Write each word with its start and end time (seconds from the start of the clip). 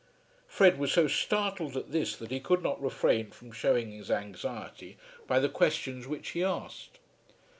Fred 0.47 0.79
was 0.79 0.91
so 0.93 1.07
startled 1.07 1.77
at 1.77 1.91
this 1.91 2.15
that 2.15 2.31
he 2.31 2.39
could 2.39 2.63
not 2.63 2.81
refrain 2.81 3.29
from 3.29 3.51
showing 3.51 3.91
his 3.91 4.09
anxiety 4.09 4.97
by 5.27 5.37
the 5.37 5.47
questions 5.47 6.07
which 6.07 6.29
he 6.29 6.43
asked. 6.43 6.97